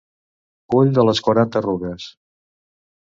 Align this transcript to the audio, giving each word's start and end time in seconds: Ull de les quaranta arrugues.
Ull 0.77 0.89
de 0.95 1.05
les 1.09 1.21
quaranta 1.27 1.61
arrugues. 1.61 2.11